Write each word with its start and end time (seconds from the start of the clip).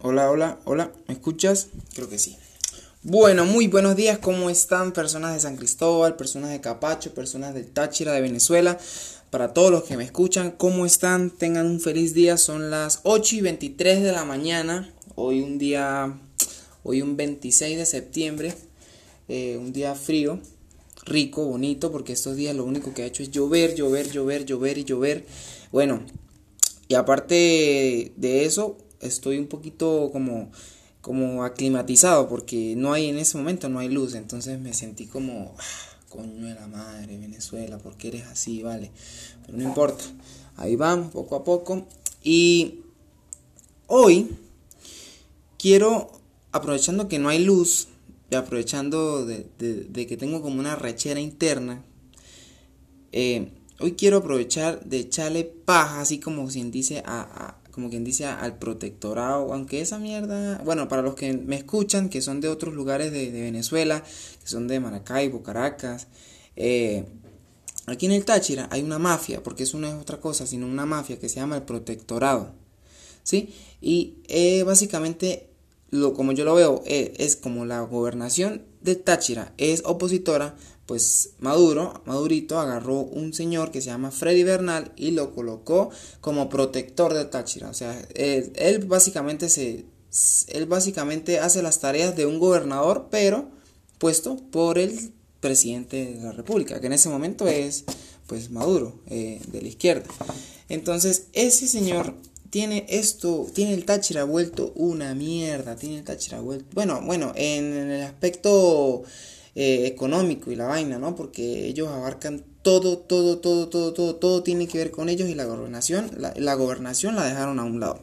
Hola, 0.00 0.30
hola, 0.30 0.60
hola, 0.64 0.92
¿me 1.08 1.14
escuchas? 1.14 1.70
Creo 1.92 2.08
que 2.08 2.20
sí. 2.20 2.36
Bueno, 3.02 3.44
muy 3.44 3.66
buenos 3.66 3.96
días, 3.96 4.20
¿cómo 4.20 4.48
están 4.48 4.92
personas 4.92 5.34
de 5.34 5.40
San 5.40 5.56
Cristóbal, 5.56 6.14
personas 6.14 6.50
de 6.50 6.60
Capacho, 6.60 7.12
personas 7.14 7.52
del 7.52 7.66
Táchira, 7.66 8.12
de 8.12 8.20
Venezuela? 8.20 8.78
Para 9.30 9.52
todos 9.52 9.72
los 9.72 9.82
que 9.82 9.96
me 9.96 10.04
escuchan, 10.04 10.52
¿cómo 10.52 10.86
están? 10.86 11.30
Tengan 11.30 11.66
un 11.66 11.80
feliz 11.80 12.14
día, 12.14 12.36
son 12.36 12.70
las 12.70 13.00
8 13.02 13.34
y 13.34 13.40
23 13.40 14.04
de 14.04 14.12
la 14.12 14.24
mañana, 14.24 14.94
hoy 15.16 15.40
un 15.40 15.58
día, 15.58 16.16
hoy 16.84 17.02
un 17.02 17.16
26 17.16 17.76
de 17.76 17.84
septiembre, 17.84 18.54
eh, 19.26 19.56
un 19.58 19.72
día 19.72 19.96
frío, 19.96 20.38
rico, 21.06 21.44
bonito, 21.44 21.90
porque 21.90 22.12
estos 22.12 22.36
días 22.36 22.54
lo 22.54 22.64
único 22.64 22.94
que 22.94 23.02
ha 23.02 23.06
hecho 23.06 23.24
es 23.24 23.32
llover, 23.32 23.74
llover, 23.74 24.12
llover, 24.12 24.44
llover 24.44 24.78
y 24.78 24.84
llover. 24.84 25.26
Bueno, 25.72 26.02
y 26.86 26.94
aparte 26.94 28.12
de 28.14 28.44
eso, 28.44 28.78
estoy 29.00 29.38
un 29.38 29.46
poquito 29.46 30.10
como 30.12 30.50
como 31.00 31.44
aclimatizado 31.44 32.28
porque 32.28 32.74
no 32.76 32.92
hay 32.92 33.08
en 33.08 33.18
ese 33.18 33.38
momento 33.38 33.68
no 33.68 33.78
hay 33.78 33.88
luz 33.88 34.14
entonces 34.14 34.58
me 34.58 34.74
sentí 34.74 35.06
como 35.06 35.54
ah, 35.58 35.62
coño 36.08 36.46
de 36.46 36.54
la 36.54 36.66
madre 36.66 37.16
Venezuela 37.16 37.78
porque 37.78 38.08
eres 38.08 38.26
así 38.26 38.62
vale 38.62 38.90
pero 39.46 39.58
no 39.58 39.64
importa 39.64 40.04
ahí 40.56 40.76
vamos 40.76 41.12
poco 41.12 41.36
a 41.36 41.44
poco 41.44 41.86
y 42.22 42.80
hoy 43.86 44.36
quiero 45.56 46.10
aprovechando 46.50 47.08
que 47.08 47.18
no 47.18 47.28
hay 47.28 47.44
luz 47.44 47.88
y 48.30 48.34
aprovechando 48.34 49.24
de, 49.24 49.46
que 50.06 50.16
tengo 50.16 50.42
como 50.42 50.58
una 50.58 50.76
rechera 50.76 51.20
interna 51.20 51.84
eh, 53.12 53.52
hoy 53.78 53.92
quiero 53.92 54.18
aprovechar 54.18 54.84
de 54.84 54.98
echarle 54.98 55.44
paja 55.44 56.00
así 56.00 56.18
como 56.18 56.48
quien 56.48 56.70
dice 56.72 57.02
a 57.06 57.57
como 57.70 57.90
quien 57.90 58.04
dice, 58.04 58.26
al 58.26 58.58
protectorado, 58.58 59.52
aunque 59.52 59.80
esa 59.80 59.98
mierda, 59.98 60.60
bueno, 60.64 60.88
para 60.88 61.02
los 61.02 61.14
que 61.14 61.32
me 61.32 61.56
escuchan, 61.56 62.08
que 62.08 62.22
son 62.22 62.40
de 62.40 62.48
otros 62.48 62.74
lugares 62.74 63.12
de, 63.12 63.30
Venezuela, 63.30 64.02
que 64.40 64.48
son 64.48 64.68
de 64.68 64.80
Maracaibo, 64.80 65.42
Caracas, 65.42 66.08
eh, 66.56 67.04
aquí 67.86 68.06
en 68.06 68.12
el 68.12 68.24
Táchira 68.24 68.68
hay 68.70 68.82
una 68.82 68.98
mafia, 68.98 69.42
porque 69.42 69.62
eso 69.62 69.78
no 69.78 69.86
es 69.86 69.94
otra 69.94 70.20
cosa, 70.20 70.46
sino 70.46 70.66
una 70.66 70.86
mafia 70.86 71.18
que 71.18 71.28
se 71.28 71.36
llama 71.36 71.56
el 71.56 71.62
protectorado, 71.62 72.52
¿sí? 73.22 73.54
Y 73.80 74.18
eh, 74.28 74.62
básicamente, 74.64 75.48
lo, 75.90 76.14
como 76.14 76.32
yo 76.32 76.44
lo 76.44 76.54
veo, 76.54 76.82
eh, 76.86 77.14
es 77.18 77.36
como 77.36 77.64
la 77.64 77.80
gobernación 77.82 78.62
de 78.80 78.94
Táchira 78.94 79.52
es 79.58 79.82
opositora, 79.84 80.56
pues 80.88 81.34
Maduro, 81.38 82.02
Madurito 82.06 82.58
agarró 82.58 83.00
un 83.00 83.34
señor 83.34 83.70
que 83.70 83.82
se 83.82 83.90
llama 83.90 84.10
Freddy 84.10 84.42
Bernal 84.42 84.90
y 84.96 85.10
lo 85.10 85.34
colocó 85.34 85.90
como 86.22 86.48
protector 86.48 87.12
de 87.12 87.26
Táchira. 87.26 87.68
O 87.68 87.74
sea, 87.74 87.94
él, 88.14 88.86
básicamente 88.86 89.50
se 89.50 89.84
él 90.48 90.64
básicamente 90.64 91.40
hace 91.40 91.60
las 91.60 91.80
tareas 91.80 92.16
de 92.16 92.24
un 92.24 92.38
gobernador, 92.38 93.08
pero 93.10 93.50
puesto 93.98 94.38
por 94.50 94.78
el 94.78 95.12
presidente 95.40 96.14
de 96.14 96.22
la 96.22 96.32
República, 96.32 96.80
que 96.80 96.86
en 96.86 96.94
ese 96.94 97.10
momento 97.10 97.46
es 97.46 97.84
pues 98.26 98.50
Maduro, 98.50 98.98
eh, 99.08 99.42
de 99.46 99.60
la 99.60 99.68
izquierda. 99.68 100.06
Entonces, 100.70 101.24
ese 101.34 101.68
señor 101.68 102.14
tiene 102.48 102.86
esto, 102.88 103.46
tiene 103.52 103.74
el 103.74 103.84
Táchira 103.84 104.24
vuelto 104.24 104.72
una 104.74 105.14
mierda, 105.14 105.76
tiene 105.76 105.98
el 105.98 106.04
Táchira 106.04 106.40
vuelto, 106.40 106.66
bueno, 106.72 107.02
bueno, 107.04 107.34
en 107.36 107.74
el 107.90 108.02
aspecto 108.04 109.04
eh, 109.60 109.88
económico 109.88 110.52
y 110.52 110.54
la 110.54 110.66
vaina, 110.66 111.00
¿no? 111.00 111.16
Porque 111.16 111.66
ellos 111.66 111.88
abarcan 111.88 112.44
todo, 112.62 112.96
todo, 112.96 113.38
todo, 113.38 113.68
todo, 113.68 113.92
todo, 113.92 114.14
todo 114.14 114.42
tiene 114.44 114.68
que 114.68 114.78
ver 114.78 114.92
con 114.92 115.08
ellos 115.08 115.28
y 115.28 115.34
la 115.34 115.46
gobernación, 115.46 116.12
la, 116.16 116.54
gobernación 116.54 117.16
la 117.16 117.24
dejaron 117.24 117.58
a 117.58 117.64
un 117.64 117.80
lado. 117.80 117.98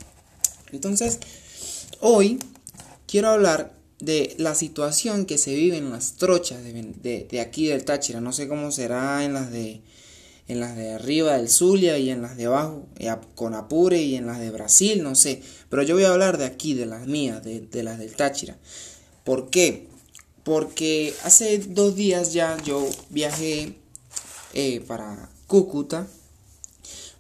Entonces, 0.74 1.18
hoy 2.02 2.40
quiero 3.08 3.30
hablar 3.30 3.74
de 4.00 4.36
la 4.38 4.54
situación 4.54 5.26
que 5.26 5.38
se 5.38 5.56
vive 5.56 5.78
en 5.78 5.92
las 5.92 6.18
trochas 6.18 6.62
de, 6.62 7.26
de, 7.32 7.40
aquí 7.40 7.68
del 7.68 7.86
Táchira. 7.86 8.20
No 8.20 8.34
sé 8.34 8.50
cómo 8.50 8.70
será 8.70 9.24
en 9.24 9.34
las 9.34 9.50
de 9.50 9.82
en 10.50 10.60
las 10.60 10.76
de 10.76 10.92
arriba 10.92 11.38
del 11.38 11.48
Zulia 11.48 11.98
y 11.98 12.10
en 12.10 12.22
las 12.22 12.36
de 12.36 12.48
abajo 12.48 12.86
con 13.34 13.54
Apure 13.54 14.02
y 14.02 14.16
en 14.16 14.28
las 14.28 14.42
de 14.42 14.52
Brasil, 14.52 15.04
no 15.04 15.16
sé. 15.16 15.42
Pero 15.70 15.84
yo 15.84 15.96
voy 15.96 16.04
a 16.04 16.12
hablar 16.12 16.38
de 16.38 16.44
aquí, 16.44 16.74
de 16.74 16.86
las 16.86 17.08
mías, 17.08 17.42
de, 17.46 17.62
de 17.62 17.82
las 17.82 17.98
del 17.98 18.14
Táchira. 18.14 18.58
¿Por 19.24 19.50
qué? 19.50 19.95
Porque 20.46 21.16
hace 21.24 21.58
dos 21.58 21.96
días 21.96 22.32
ya 22.32 22.56
yo 22.64 22.88
viajé 23.10 23.74
eh, 24.54 24.80
para 24.82 25.32
Cúcuta. 25.48 26.08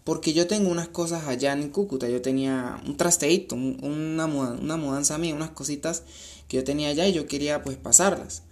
Porque 0.03 0.33
yo 0.33 0.45
tengo 0.45 0.69
unas 0.69 0.89
cosas 0.89 1.27
allá 1.27 1.53
en 1.53 1.69
Cúcuta. 1.71 2.07
Yo 2.07 2.21
tenía 2.21 2.79
un 2.85 2.97
trasteito, 2.97 3.55
una, 3.55 4.27
mudanza 4.27 5.17
mía, 5.17 5.33
unas 5.33 5.49
cositas 5.49 6.03
que 6.47 6.57
yo 6.57 6.63
tenía 6.63 6.89
allá 6.89 7.07
y 7.07 7.13
yo 7.13 7.25
quería 7.25 7.63
pues 7.63 7.77
pasarlas. 7.77 8.43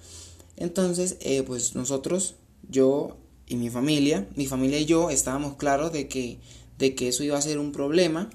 Entonces, 0.57 1.17
eh, 1.19 1.43
pues 1.43 1.75
nosotros, 1.75 2.33
yo 2.67 3.17
y 3.45 3.57
mi 3.57 3.69
familia, 3.69 4.27
mi 4.35 4.47
familia 4.47 4.79
y 4.79 4.85
yo 4.85 5.11
estábamos 5.11 5.55
claros 5.57 5.93
de 5.93 6.07
que, 6.07 6.39
de 6.79 6.95
que 6.95 7.09
eso 7.09 7.23
iba 7.23 7.37
a 7.37 7.41
ser 7.43 7.59
un 7.59 7.71
problema. 7.71 8.31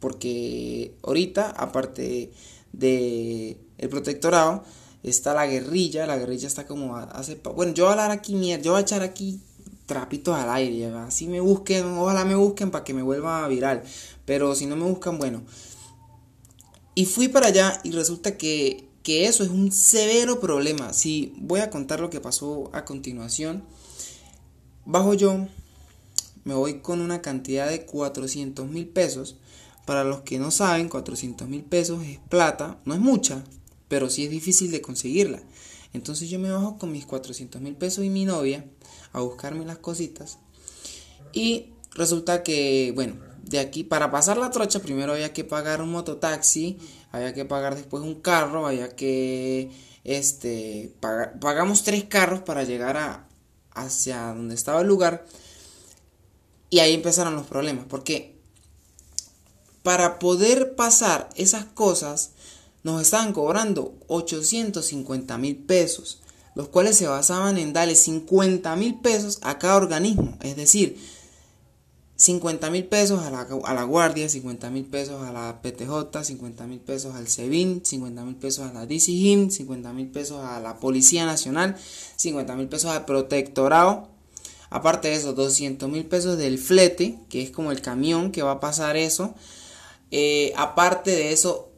Porque 0.00 0.94
ahorita, 1.02 1.50
aparte 1.50 2.32
de 2.72 3.58
el 3.76 3.88
protectorado, 3.90 4.64
está 5.04 5.34
la 5.34 5.46
guerrilla, 5.46 6.06
la 6.06 6.16
guerrilla 6.16 6.48
está 6.48 6.66
como 6.66 6.96
hace... 6.96 7.40
Bueno, 7.54 7.72
yo 7.74 7.84
voy 7.84 7.90
a 7.90 7.92
hablar 7.92 8.10
aquí 8.10 8.34
mierda, 8.34 8.64
yo 8.64 8.72
voy 8.72 8.80
a 8.80 8.82
echar 8.82 9.02
aquí 9.02 9.40
trapitos 9.86 10.34
al 10.34 10.50
aire, 10.50 10.86
así 10.94 11.26
me 11.26 11.40
busquen, 11.40 11.84
ojalá 11.98 12.24
me 12.24 12.34
busquen 12.34 12.70
para 12.70 12.84
que 12.84 12.94
me 12.94 13.02
vuelva 13.02 13.46
viral, 13.48 13.82
pero 14.24 14.54
si 14.54 14.64
no 14.66 14.76
me 14.76 14.84
buscan, 14.84 15.18
bueno. 15.18 15.42
Y 16.94 17.04
fui 17.04 17.28
para 17.28 17.48
allá 17.48 17.80
y 17.84 17.90
resulta 17.90 18.38
que, 18.38 18.88
que 19.02 19.26
eso 19.26 19.44
es 19.44 19.50
un 19.50 19.72
severo 19.72 20.40
problema. 20.40 20.92
Si 20.92 21.34
voy 21.38 21.60
a 21.60 21.68
contar 21.68 22.00
lo 22.00 22.08
que 22.08 22.20
pasó 22.20 22.70
a 22.72 22.84
continuación, 22.84 23.64
bajo 24.86 25.12
yo, 25.12 25.46
me 26.44 26.54
voy 26.54 26.80
con 26.80 27.00
una 27.00 27.20
cantidad 27.20 27.68
de 27.68 27.84
400 27.84 28.68
mil 28.68 28.86
pesos. 28.88 29.36
Para 29.84 30.02
los 30.02 30.20
que 30.20 30.38
no 30.38 30.50
saben, 30.50 30.88
400 30.88 31.46
mil 31.46 31.62
pesos 31.62 32.02
es 32.04 32.18
plata, 32.30 32.78
no 32.86 32.94
es 32.94 33.00
mucha, 33.00 33.44
pero 33.94 34.10
sí 34.10 34.24
es 34.24 34.30
difícil 34.30 34.72
de 34.72 34.80
conseguirla. 34.80 35.40
Entonces 35.92 36.28
yo 36.28 36.40
me 36.40 36.50
bajo 36.50 36.78
con 36.78 36.90
mis 36.90 37.06
400 37.06 37.62
mil 37.62 37.76
pesos 37.76 38.04
y 38.04 38.10
mi 38.10 38.24
novia 38.24 38.64
a 39.12 39.20
buscarme 39.20 39.64
las 39.64 39.78
cositas. 39.78 40.38
Y 41.32 41.74
resulta 41.92 42.42
que, 42.42 42.90
bueno, 42.92 43.14
de 43.44 43.60
aquí 43.60 43.84
para 43.84 44.10
pasar 44.10 44.36
la 44.36 44.50
trocha 44.50 44.80
primero 44.80 45.12
había 45.12 45.32
que 45.32 45.44
pagar 45.44 45.80
un 45.80 45.92
mototaxi, 45.92 46.76
había 47.12 47.34
que 47.34 47.44
pagar 47.44 47.76
después 47.76 48.02
un 48.02 48.20
carro, 48.20 48.66
había 48.66 48.96
que, 48.96 49.70
este, 50.02 50.92
pagamos 51.40 51.84
tres 51.84 52.02
carros 52.02 52.40
para 52.40 52.64
llegar 52.64 52.96
a, 52.96 53.28
hacia 53.74 54.34
donde 54.34 54.56
estaba 54.56 54.80
el 54.80 54.88
lugar. 54.88 55.24
Y 56.68 56.80
ahí 56.80 56.94
empezaron 56.94 57.36
los 57.36 57.46
problemas, 57.46 57.86
porque 57.88 58.40
para 59.84 60.18
poder 60.18 60.74
pasar 60.74 61.28
esas 61.36 61.66
cosas 61.66 62.33
nos 62.84 63.02
estaban 63.02 63.32
cobrando 63.32 63.94
850 64.06 65.36
mil 65.38 65.56
pesos, 65.56 66.20
los 66.54 66.68
cuales 66.68 66.96
se 66.96 67.08
basaban 67.08 67.58
en 67.58 67.72
darle 67.72 67.96
50 67.96 68.76
mil 68.76 69.00
pesos 69.00 69.40
a 69.42 69.58
cada 69.58 69.76
organismo, 69.76 70.38
es 70.42 70.54
decir, 70.54 70.96
50 72.16 72.70
mil 72.70 72.84
pesos 72.84 73.20
a 73.24 73.30
la, 73.30 73.40
a 73.64 73.74
la, 73.74 73.82
Guardia, 73.82 74.28
50 74.28 74.70
mil 74.70 74.84
pesos 74.84 75.20
a 75.22 75.32
la 75.32 75.60
PTJ, 75.62 76.22
50 76.22 76.66
mil 76.66 76.78
pesos 76.78 77.14
al 77.14 77.26
SEBIN, 77.26 77.84
50 77.84 78.24
mil 78.24 78.36
pesos 78.36 78.70
a 78.70 78.72
la 78.72 78.86
DCGIM, 78.86 79.50
50 79.50 79.92
mil 79.92 80.08
pesos 80.08 80.44
a 80.44 80.60
la 80.60 80.78
Policía 80.78 81.26
Nacional, 81.26 81.76
50 82.16 82.54
mil 82.54 82.68
pesos 82.68 82.92
al 82.92 83.04
Protectorado. 83.04 84.08
Aparte 84.70 85.08
de 85.08 85.16
eso, 85.16 85.32
200 85.32 85.88
mil 85.88 86.06
pesos 86.06 86.38
del 86.38 86.58
flete, 86.58 87.18
que 87.28 87.42
es 87.42 87.50
como 87.50 87.72
el 87.72 87.80
camión 87.80 88.30
que 88.30 88.42
va 88.42 88.52
a 88.52 88.60
pasar 88.60 88.96
eso. 88.96 89.34
Eh, 90.12 90.52
aparte 90.56 91.10
de 91.10 91.32
eso, 91.32 91.73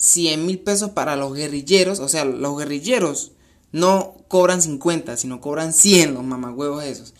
100 0.00 0.46
mil 0.46 0.58
pesos 0.58 0.90
para 0.90 1.14
los 1.14 1.34
guerrilleros. 1.34 2.00
O 2.00 2.08
sea, 2.08 2.24
los 2.24 2.58
guerrilleros 2.58 3.32
no 3.70 4.16
cobran 4.28 4.60
50, 4.60 5.16
sino 5.16 5.40
cobran 5.40 5.72
100 5.72 6.14
los 6.14 6.24
mamagüevos 6.24 6.82
esos. 6.82 7.14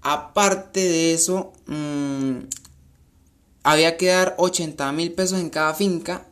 Aparte 0.00 0.80
de 0.80 1.12
eso, 1.12 1.52
mm, 1.66 2.46
había 3.62 3.96
que 3.96 4.06
dar 4.06 4.34
80 4.38 4.90
mil 4.92 5.12
pesos 5.12 5.40
en 5.40 5.50
cada 5.50 5.74
finca. 5.74 6.26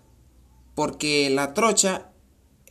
Porque 0.75 1.29
la 1.29 1.53
trocha, 1.53 2.11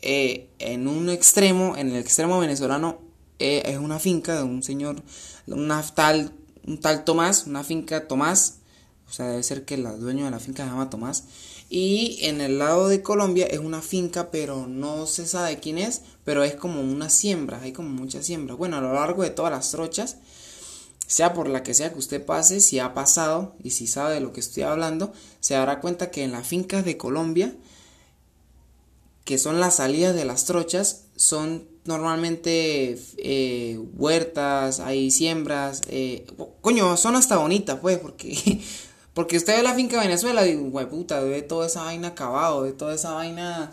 eh, 0.02 0.50
en 0.58 0.88
un 0.88 1.10
extremo, 1.10 1.78
en 1.78 1.90
el 1.90 1.98
extremo 1.98 2.40
venezolano, 2.40 3.00
eh, 3.38 3.62
es 3.66 3.78
una 3.78 4.00
finca 4.00 4.36
de 4.36 4.44
un 4.44 4.64
señor, 4.64 5.04
una 5.46 5.84
tal, 5.84 6.32
un 6.66 6.80
tal 6.80 7.04
Tomás, 7.04 7.46
una 7.46 7.64
finca 7.64 8.08
Tomás. 8.08 8.61
O 9.12 9.14
sea, 9.14 9.28
debe 9.28 9.44
ser 9.44 9.66
que 9.66 9.74
el 9.74 9.84
dueño 10.00 10.24
de 10.24 10.32
la 10.32 10.40
finca 10.40 10.64
se 10.64 10.70
llama 10.70 10.90
Tomás. 10.90 11.26
Y 11.70 12.20
en 12.22 12.40
el 12.40 12.60
lado 12.60 12.88
de 12.88 13.02
Colombia 13.02 13.46
es 13.46 13.60
una 13.60 13.82
finca, 13.82 14.32
pero 14.32 14.68
no 14.68 15.06
se 15.06 15.28
sabe 15.28 15.60
quién 15.60 15.78
es, 15.78 16.02
pero 16.24 16.46
es 16.46 16.56
como 16.56 16.80
una 16.80 17.10
siembra, 17.10 17.60
hay 17.62 17.74
como 17.74 17.90
muchas 17.90 18.26
siembras. 18.26 18.58
Bueno, 18.58 18.78
a 18.78 18.82
lo 18.82 18.94
largo 18.94 19.24
de 19.24 19.30
todas 19.30 19.52
las 19.52 19.70
trochas 19.70 20.16
sea 21.08 21.34
por 21.34 21.50
la 21.50 21.62
que 21.62 21.74
sea 21.74 21.92
que 21.92 22.00
usted 22.00 22.26
pase, 22.26 22.62
si 22.62 22.80
ha 22.80 22.94
pasado 22.94 23.54
y 23.62 23.72
si 23.72 23.86
sabe 23.86 24.14
de 24.14 24.22
lo 24.22 24.32
que 24.32 24.40
estoy 24.40 24.64
hablando, 24.64 25.12
se 25.42 25.56
dará 25.56 25.82
cuenta 25.82 26.10
que 26.10 26.24
en 26.24 26.32
las 26.32 26.48
fincas 26.48 26.86
de 26.86 26.96
Colombia, 26.96 27.54
que 29.26 29.38
son 29.38 29.60
las 29.60 29.76
salidas 29.76 30.16
de 30.16 30.24
las 30.24 30.46
trochas, 30.46 31.04
son 31.18 31.68
normalmente 31.84 32.98
eh, 33.18 33.78
huertas, 33.98 34.80
hay 34.80 35.12
siembras, 35.12 35.82
eh, 35.90 36.26
coño, 36.62 36.96
son 36.96 37.18
hasta 37.18 37.36
bonitas, 37.38 37.80
pues, 37.82 37.98
porque, 38.00 38.62
porque 39.14 39.38
usted 39.38 39.58
ve 39.58 39.64
la 39.64 39.74
finca 39.74 39.98
de 39.98 40.08
Venezuela 40.08 40.48
y, 40.48 40.56
güey, 40.56 40.90
puta, 40.90 41.20
ve 41.22 41.42
toda 41.42 41.68
esa 41.68 41.84
vaina 41.84 42.10
acabado, 42.10 42.62
ve 42.62 42.72
toda 42.72 42.96
esa 42.96 43.14
vaina, 43.14 43.72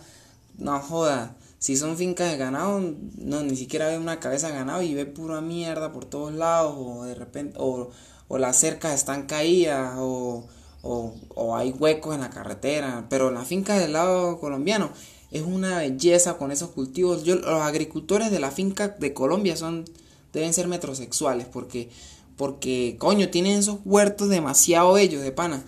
no 0.57 0.81
joda. 0.81 1.37
Si 1.61 1.77
son 1.77 1.97
fincas 1.97 2.31
de 2.31 2.37
ganado, 2.37 2.81
no, 3.17 3.43
ni 3.43 3.57
siquiera 3.57 3.89
ve 3.89 3.99
una 3.99 4.21
cabeza 4.21 4.49
de 4.49 4.55
ganado 4.55 4.83
y 4.83 4.95
ve 4.95 5.07
pura 5.07 5.41
mierda 5.41 5.93
por 5.93 6.05
todos 6.05 6.33
lados, 6.33 6.75
o 6.77 7.05
de 7.05 7.15
repente, 7.15 7.57
o, 7.59 7.91
o 8.29 8.39
las 8.39 8.57
cercas 8.59 8.95
están 8.95 9.27
caídas, 9.27 9.95
o, 9.99 10.47
o, 10.83 11.15
o, 11.35 11.57
hay 11.57 11.71
huecos 11.71 12.15
en 12.15 12.21
la 12.21 12.31
carretera. 12.31 13.07
Pero 13.09 13.31
la 13.31 13.45
finca 13.45 13.79
del 13.79 13.93
lado 13.93 14.39
colombiano 14.41 14.91
es 15.31 15.43
una 15.43 15.79
belleza 15.79 16.39
con 16.39 16.53
esos 16.53 16.71
cultivos. 16.71 17.25
Yo, 17.25 17.37
los 17.37 17.63
agricultores 17.63 18.31
de 18.31 18.41
la 18.41 18.51
finca 18.51 18.89
de 18.89 19.13
Colombia 19.15 19.57
son, 19.57 19.85
deben 20.33 20.55
ser 20.55 20.69
metrosexuales, 20.69 21.47
porque, 21.47 21.91
porque, 22.39 22.97
coño, 22.99 23.29
tienen 23.29 23.59
esos 23.59 23.81
huertos 23.85 24.31
demasiado 24.31 24.95
bellos 24.95 25.23
de 25.23 25.33
pana. 25.33 25.63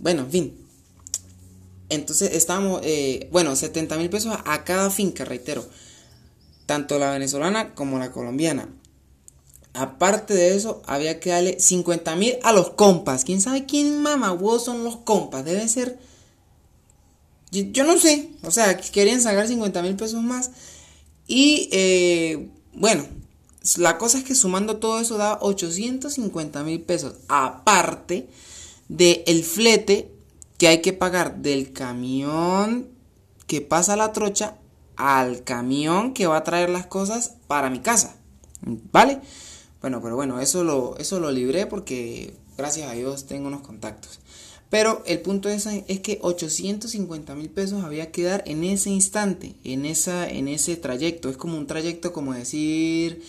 Bueno, 0.00 0.22
en 0.22 0.30
fin, 0.30 0.62
entonces 1.88 2.32
estamos, 2.32 2.80
eh, 2.84 3.28
bueno, 3.30 3.54
70 3.54 3.96
mil 3.98 4.10
pesos 4.10 4.36
a 4.44 4.64
cada 4.64 4.90
finca, 4.90 5.24
reitero. 5.24 5.64
Tanto 6.66 6.98
la 6.98 7.10
venezolana 7.12 7.74
como 7.74 7.98
la 7.98 8.10
colombiana. 8.10 8.68
Aparte 9.74 10.34
de 10.34 10.56
eso, 10.56 10.82
había 10.86 11.20
que 11.20 11.30
darle 11.30 11.60
50 11.60 12.16
mil 12.16 12.36
a 12.42 12.52
los 12.52 12.70
compas. 12.70 13.24
¿Quién 13.24 13.40
sabe 13.40 13.64
quién 13.64 14.02
mamagüos 14.02 14.64
son 14.64 14.84
los 14.84 14.96
compas? 14.96 15.44
Debe 15.44 15.68
ser... 15.68 15.98
Yo, 17.50 17.84
no 17.84 17.98
sé. 17.98 18.30
O 18.42 18.50
sea, 18.50 18.76
querían 18.78 19.20
sacar 19.20 19.46
50 19.46 19.82
mil 19.82 19.94
pesos 19.94 20.22
más. 20.22 20.50
Y 21.26 21.68
eh, 21.72 22.48
bueno, 22.72 23.04
la 23.76 23.98
cosa 23.98 24.18
es 24.18 24.24
que 24.24 24.34
sumando 24.34 24.78
todo 24.78 25.00
eso 25.00 25.18
da 25.18 25.38
850 25.40 26.62
mil 26.62 26.80
pesos. 26.80 27.14
Aparte 27.28 28.28
del 28.88 29.22
el 29.26 29.44
flete 29.44 30.12
que 30.58 30.68
hay 30.68 30.80
que 30.80 30.92
pagar 30.92 31.38
del 31.38 31.72
camión 31.72 32.88
que 33.46 33.60
pasa 33.60 33.96
la 33.96 34.12
trocha 34.12 34.56
al 34.96 35.44
camión 35.44 36.14
que 36.14 36.26
va 36.26 36.38
a 36.38 36.44
traer 36.44 36.70
las 36.70 36.86
cosas 36.86 37.34
para 37.46 37.70
mi 37.70 37.80
casa. 37.80 38.16
¿Vale? 38.92 39.20
Bueno, 39.80 40.00
pero 40.00 40.14
bueno, 40.14 40.40
eso 40.40 40.62
lo, 40.62 40.96
eso 40.98 41.18
lo 41.18 41.30
libré 41.32 41.66
porque 41.66 42.34
gracias 42.56 42.90
a 42.90 42.94
Dios 42.94 43.26
tengo 43.26 43.48
unos 43.48 43.62
contactos. 43.62 44.20
Pero 44.70 45.02
el 45.04 45.20
punto 45.20 45.50
es, 45.50 45.66
es 45.66 46.00
que 46.00 46.18
850 46.22 47.34
mil 47.34 47.50
pesos 47.50 47.84
había 47.84 48.10
que 48.10 48.22
dar 48.22 48.42
en 48.46 48.64
ese 48.64 48.88
instante, 48.88 49.54
en, 49.64 49.84
esa, 49.84 50.26
en 50.30 50.48
ese 50.48 50.76
trayecto. 50.76 51.28
Es 51.28 51.36
como 51.36 51.58
un 51.58 51.66
trayecto 51.66 52.14
como 52.14 52.32
decir, 52.32 53.22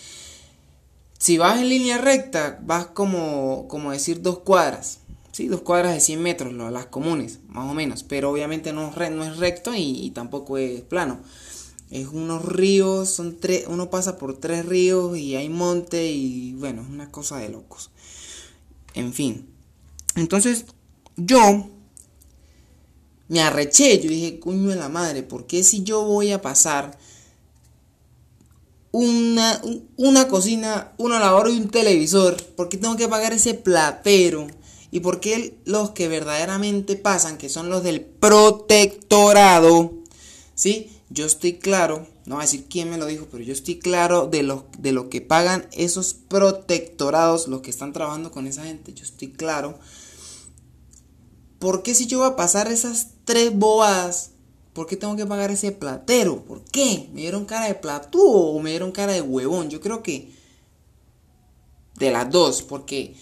si 1.24 1.38
vas 1.38 1.58
en 1.58 1.70
línea 1.70 1.96
recta, 1.96 2.60
vas 2.66 2.88
como, 2.88 3.66
como 3.66 3.92
decir 3.92 4.20
dos 4.20 4.40
cuadras. 4.40 4.98
Sí, 5.32 5.48
dos 5.48 5.62
cuadras 5.62 5.94
de 5.94 6.00
100 6.00 6.22
metros, 6.22 6.52
las 6.52 6.84
comunes, 6.84 7.38
más 7.48 7.70
o 7.70 7.72
menos. 7.72 8.02
Pero 8.02 8.30
obviamente 8.30 8.74
no, 8.74 8.92
es 8.92 9.36
recto 9.38 9.72
y, 9.74 10.10
tampoco 10.10 10.58
es 10.58 10.82
plano. 10.82 11.20
Es 11.90 12.08
unos 12.08 12.44
ríos, 12.44 13.08
son 13.08 13.40
tres, 13.40 13.64
uno 13.68 13.88
pasa 13.88 14.18
por 14.18 14.36
tres 14.36 14.66
ríos 14.66 15.16
y 15.16 15.34
hay 15.34 15.48
monte 15.48 16.08
y 16.12 16.52
bueno, 16.58 16.82
es 16.82 16.88
una 16.90 17.10
cosa 17.10 17.38
de 17.38 17.48
locos. 17.48 17.90
En 18.92 19.14
fin. 19.14 19.48
Entonces, 20.16 20.66
yo 21.16 21.70
me 23.28 23.40
arreché, 23.40 23.98
yo 23.98 24.10
dije, 24.10 24.38
cuño 24.40 24.68
de 24.68 24.76
la 24.76 24.90
madre, 24.90 25.22
¿por 25.22 25.46
qué 25.46 25.64
si 25.64 25.84
yo 25.84 26.04
voy 26.04 26.32
a 26.32 26.42
pasar 26.42 26.98
una, 28.94 29.60
una 29.96 30.28
cocina, 30.28 30.92
una 30.98 31.18
lavadora 31.18 31.50
y 31.50 31.56
un 31.56 31.68
televisor? 31.68 32.40
¿Por 32.54 32.68
qué 32.68 32.76
tengo 32.76 32.96
que 32.96 33.08
pagar 33.08 33.32
ese 33.32 33.54
platero? 33.54 34.46
¿Y 34.92 35.00
por 35.00 35.18
qué 35.18 35.58
los 35.64 35.90
que 35.90 36.06
verdaderamente 36.06 36.94
pasan, 36.94 37.36
que 37.36 37.48
son 37.48 37.70
los 37.70 37.82
del 37.82 38.02
protectorado? 38.02 39.94
¿Sí? 40.54 40.92
Yo 41.10 41.26
estoy 41.26 41.54
claro, 41.54 42.06
no 42.24 42.36
voy 42.36 42.42
a 42.42 42.46
decir 42.46 42.66
quién 42.70 42.88
me 42.88 42.96
lo 42.96 43.06
dijo, 43.06 43.26
pero 43.32 43.42
yo 43.42 43.52
estoy 43.52 43.80
claro 43.80 44.28
de 44.28 44.44
lo, 44.44 44.66
de 44.78 44.92
lo 44.92 45.10
que 45.10 45.20
pagan 45.20 45.66
esos 45.72 46.14
protectorados, 46.14 47.48
los 47.48 47.62
que 47.62 47.70
están 47.70 47.92
trabajando 47.92 48.30
con 48.30 48.46
esa 48.46 48.62
gente. 48.62 48.94
Yo 48.94 49.02
estoy 49.02 49.32
claro. 49.32 49.76
¿Por 51.58 51.82
qué 51.82 51.96
si 51.96 52.06
yo 52.06 52.18
voy 52.18 52.28
a 52.28 52.36
pasar 52.36 52.70
esas 52.70 53.08
tres 53.24 53.58
bobadas, 53.58 54.30
por 54.74 54.86
qué 54.86 54.96
tengo 54.96 55.16
que 55.16 55.24
pagar 55.24 55.50
ese 55.50 55.72
platero? 55.72 56.44
¿Por 56.44 56.62
qué? 56.64 57.08
¿Me 57.14 57.22
dieron 57.22 57.46
cara 57.46 57.66
de 57.66 57.74
platú 57.74 58.20
o 58.20 58.60
me 58.60 58.70
dieron 58.70 58.92
cara 58.92 59.12
de 59.12 59.22
huevón? 59.22 59.70
Yo 59.70 59.80
creo 59.80 60.02
que 60.02 60.32
de 61.96 62.10
las 62.10 62.28
dos, 62.30 62.62
porque, 62.62 63.14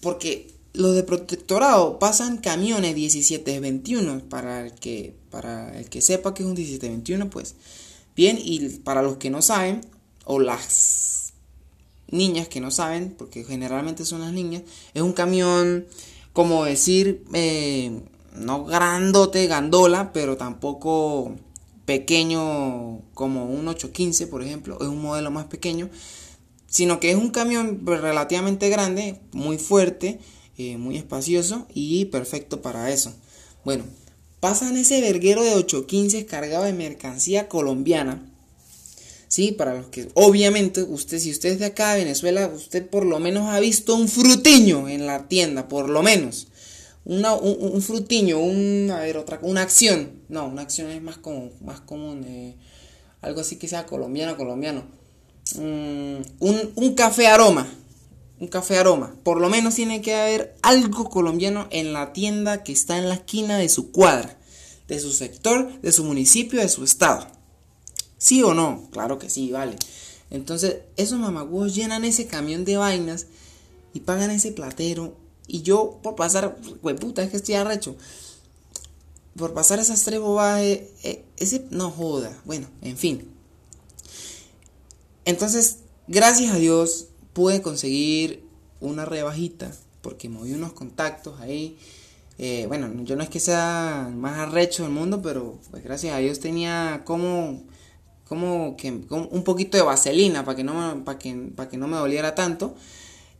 porque 0.00 0.54
los 0.72 0.94
de 0.94 1.02
protectorado 1.02 1.98
pasan 1.98 2.38
camiones 2.38 2.94
1721 2.94 4.28
para 4.28 4.66
el 4.66 4.72
que 4.72 5.14
para 5.30 5.76
el 5.76 5.88
que 5.88 6.00
sepa 6.00 6.32
que 6.32 6.42
es 6.42 6.48
un 6.48 6.54
1721 6.54 7.28
pues 7.28 7.56
bien 8.14 8.38
y 8.40 8.68
para 8.78 9.02
los 9.02 9.16
que 9.16 9.30
no 9.30 9.42
saben 9.42 9.80
o 10.24 10.38
las 10.38 11.32
niñas 12.08 12.48
que 12.48 12.60
no 12.60 12.70
saben 12.70 13.14
porque 13.18 13.44
generalmente 13.44 14.04
son 14.04 14.20
las 14.20 14.32
niñas 14.32 14.62
es 14.94 15.02
un 15.02 15.12
camión 15.12 15.86
como 16.32 16.64
decir 16.64 17.24
eh, 17.32 18.00
no 18.40 18.64
grandote 18.64 19.46
gandola 19.46 20.12
pero 20.12 20.36
tampoco 20.36 21.36
pequeño 21.84 23.00
como 23.14 23.46
un 23.46 23.68
815 23.68 24.26
por 24.26 24.42
ejemplo 24.42 24.78
es 24.80 24.88
un 24.88 25.02
modelo 25.02 25.30
más 25.30 25.46
pequeño 25.46 25.88
sino 26.66 27.00
que 27.00 27.10
es 27.10 27.16
un 27.16 27.30
camión 27.30 27.86
relativamente 27.86 28.68
grande 28.68 29.20
muy 29.32 29.58
fuerte 29.58 30.20
eh, 30.62 30.76
muy 30.76 30.98
espacioso 30.98 31.66
y 31.72 32.04
perfecto 32.04 32.60
para 32.60 32.90
eso. 32.90 33.14
Bueno, 33.64 33.84
pasan 34.40 34.76
ese 34.76 35.00
verguero 35.00 35.42
de 35.42 35.54
815 35.54 36.26
cargado 36.26 36.64
de 36.64 36.74
mercancía 36.74 37.48
colombiana. 37.48 38.30
Sí, 39.26 39.52
para 39.52 39.74
los 39.74 39.86
que 39.86 40.10
obviamente 40.12 40.82
usted 40.82 41.18
si 41.18 41.30
usted 41.30 41.52
es 41.52 41.60
de 41.60 41.64
acá 41.64 41.94
de 41.94 42.00
Venezuela, 42.00 42.46
usted 42.54 42.86
por 42.86 43.06
lo 43.06 43.18
menos 43.20 43.48
ha 43.48 43.58
visto 43.58 43.94
un 43.94 44.06
frutiño 44.06 44.86
en 44.90 45.06
la 45.06 45.28
tienda, 45.28 45.66
por 45.66 45.88
lo 45.88 46.02
menos. 46.02 46.48
Una, 47.04 47.34
un, 47.34 47.80
frutiño, 47.82 48.38
un, 48.38 48.90
a 48.92 49.00
ver, 49.00 49.16
otra, 49.16 49.38
una 49.42 49.62
acción. 49.62 50.22
No, 50.28 50.46
una 50.46 50.62
acción 50.62 50.90
es 50.90 51.02
más 51.02 51.16
común, 51.16 51.52
más 51.62 51.80
común 51.80 52.24
eh, 52.26 52.56
algo 53.22 53.40
así 53.40 53.56
que 53.56 53.68
sea 53.68 53.86
colombiano, 53.86 54.36
colombiano. 54.36 54.84
Mm, 55.56 56.20
un, 56.40 56.72
un 56.74 56.94
café 56.94 57.26
aroma, 57.26 57.66
un 58.38 58.48
café 58.48 58.78
aroma. 58.78 59.16
Por 59.22 59.40
lo 59.40 59.48
menos 59.48 59.74
tiene 59.74 60.02
que 60.02 60.14
haber 60.14 60.56
algo 60.62 61.08
colombiano 61.08 61.66
en 61.70 61.92
la 61.92 62.12
tienda 62.12 62.62
que 62.62 62.72
está 62.72 62.98
en 62.98 63.08
la 63.08 63.14
esquina 63.14 63.58
de 63.58 63.68
su 63.68 63.90
cuadra, 63.90 64.38
de 64.88 65.00
su 65.00 65.12
sector, 65.12 65.80
de 65.80 65.92
su 65.92 66.04
municipio, 66.04 66.60
de 66.60 66.68
su 66.68 66.84
estado. 66.84 67.26
¿Sí 68.18 68.42
o 68.42 68.54
no? 68.54 68.88
Claro 68.92 69.18
que 69.18 69.30
sí, 69.30 69.50
vale. 69.50 69.76
Entonces, 70.30 70.76
esos 70.96 71.18
mamagüos 71.18 71.74
llenan 71.74 72.04
ese 72.04 72.26
camión 72.26 72.64
de 72.64 72.76
vainas 72.76 73.26
y 73.92 74.00
pagan 74.00 74.30
ese 74.30 74.52
platero. 74.52 75.16
Y 75.52 75.62
yo, 75.62 75.98
por 76.02 76.14
pasar, 76.14 76.56
pues 76.80 76.98
puta, 77.00 77.24
es 77.24 77.30
que 77.30 77.36
estoy 77.36 77.56
arrecho. 77.56 77.96
Por 79.36 79.52
pasar 79.52 79.80
esas 79.80 80.04
tres 80.04 80.20
bobadas, 80.20 80.62
eh, 80.62 80.92
eh, 81.02 81.24
ese 81.38 81.66
no 81.70 81.90
joda. 81.90 82.40
Bueno, 82.44 82.68
en 82.82 82.96
fin. 82.96 83.28
Entonces, 85.24 85.78
gracias 86.06 86.52
a 86.52 86.56
Dios, 86.56 87.08
pude 87.32 87.62
conseguir 87.62 88.44
una 88.80 89.04
rebajita 89.04 89.72
porque 90.02 90.28
moví 90.28 90.52
unos 90.52 90.72
contactos 90.72 91.40
ahí. 91.40 91.76
Eh, 92.38 92.66
bueno, 92.68 92.88
yo 93.02 93.16
no 93.16 93.24
es 93.24 93.28
que 93.28 93.40
sea 93.40 94.08
más 94.14 94.38
arrecho 94.38 94.84
del 94.84 94.92
mundo, 94.92 95.20
pero 95.20 95.58
pues 95.72 95.82
gracias 95.82 96.14
a 96.14 96.18
Dios 96.18 96.38
tenía 96.38 97.02
como, 97.04 97.64
como 98.28 98.76
que 98.76 98.92
un 98.92 99.42
poquito 99.42 99.76
de 99.76 99.82
vaselina 99.82 100.44
para 100.44 100.56
que 100.56 100.62
no 100.62 100.74
me, 100.74 101.02
para 101.02 101.18
que, 101.18 101.34
para 101.56 101.68
que 101.68 101.76
no 101.76 101.88
me 101.88 101.96
doliera 101.96 102.36
tanto. 102.36 102.76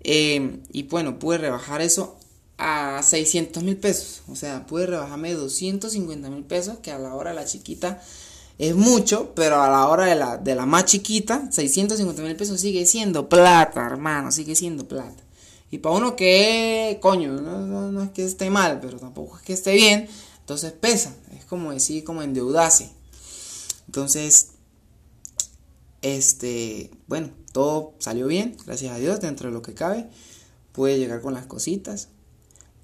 Eh, 0.03 0.61
y 0.73 0.85
bueno, 0.85 1.19
pude 1.19 1.39
rebajar 1.39 1.83
eso 1.83 2.17
a 2.59 3.03
600 3.03 3.63
mil 3.63 3.77
pesos. 3.77 4.23
O 4.29 4.37
sea, 4.37 4.67
pude 4.67 4.87
rebajarme 4.87 5.33
250 5.33 6.31
mil 6.31 6.45
pesos, 6.45 6.79
que 6.83 6.91
a 6.91 6.99
la 6.99 7.15
hora 7.15 7.33
la 7.33 7.45
chiquita 7.45 8.01
es 8.59 8.77
mucho, 8.77 9.33
pero 9.35 9.63
a 9.63 9.71
la 9.71 9.89
hora 9.89 10.05
de 10.05 10.15
la, 10.15 10.37
de 10.37 10.55
la 10.55 10.67
más 10.67 10.85
chiquita, 10.85 11.51
650 11.51 12.23
mil 12.23 12.37
pesos 12.37 12.61
sigue 12.61 12.85
siendo 12.85 13.29
plata, 13.29 13.87
hermano, 13.87 14.31
sigue 14.31 14.55
siendo 14.55 14.87
plata. 14.87 15.23
Y 15.71 15.79
para 15.79 15.95
uno 15.95 16.17
que, 16.17 16.99
coño, 17.01 17.33
no, 17.33 17.91
no, 17.91 18.03
es 18.03 18.11
que 18.11 18.25
esté 18.25 18.51
mal, 18.51 18.81
pero 18.81 18.99
tampoco 18.99 19.37
es 19.37 19.43
que 19.43 19.53
esté 19.55 19.73
bien, 19.73 20.09
entonces 20.41 20.73
pesa, 20.73 21.15
es 21.39 21.45
como 21.47 21.73
decir, 21.73 22.05
como 22.05 22.23
endeudarse. 22.23 22.91
Entonces, 23.87 24.49
este, 26.03 26.91
bueno, 27.07 27.31
todo 27.53 27.95
salió 27.99 28.27
bien, 28.27 28.57
gracias 28.65 28.95
a 28.95 28.99
Dios, 28.99 29.21
dentro 29.21 29.49
de 29.49 29.55
lo 29.55 29.63
que 29.63 29.75
cabe. 29.75 30.09
pude 30.73 30.99
llegar 30.99 31.21
con 31.21 31.35
las 31.35 31.47
cositas. 31.47 32.09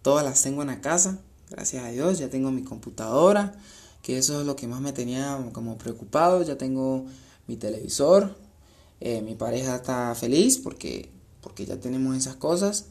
Todas 0.03 0.25
las 0.25 0.43
tengo 0.43 0.63
en 0.63 0.69
la 0.69 0.81
casa, 0.81 1.19
gracias 1.51 1.85
a 1.85 1.89
Dios. 1.89 2.19
Ya 2.19 2.29
tengo 2.31 2.51
mi 2.51 2.63
computadora, 2.63 3.55
que 4.03 4.19
eso 4.19 4.41
es 4.41 4.47
lo 4.47 4.57
que 4.57 4.67
más 4.67 4.81
me 4.81 4.93
tenía 4.93 5.39
como 5.53 5.79
preocupado. 5.79 6.43
Ya 6.43 6.59
tengo 6.59 7.07
mi 7.47 7.57
televisor. 7.57 8.37
Eh, 9.01 9.23
mi 9.23 9.35
pareja 9.35 9.77
está 9.77 10.15
feliz 10.15 10.59
porque, 10.59 11.11
porque 11.41 11.67
ya 11.67 11.79
tenemos 11.79 12.17
esas 12.17 12.37
cosas. 12.37 12.87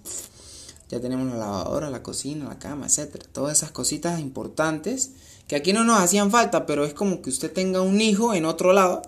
Ya 0.90 1.00
tenemos 1.02 1.28
la 1.28 1.38
lavadora, 1.38 1.90
la 1.90 2.04
cocina, 2.04 2.46
la 2.46 2.60
cama, 2.60 2.86
etcétera. 2.86 3.26
Todas 3.34 3.58
esas 3.58 3.72
cositas 3.72 4.20
importantes 4.20 5.12
que 5.48 5.56
aquí 5.56 5.74
no 5.74 5.84
nos 5.84 6.00
hacían 6.00 6.32
falta, 6.32 6.66
pero 6.66 6.86
es 6.86 6.94
como 6.94 7.22
que 7.22 7.30
usted 7.30 7.52
tenga 7.52 7.82
un 7.82 8.00
hijo 8.02 8.34
en 8.34 8.46
otro 8.46 8.72
lado 8.72 9.02